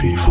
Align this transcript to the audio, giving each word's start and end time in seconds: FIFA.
FIFA. 0.00 0.29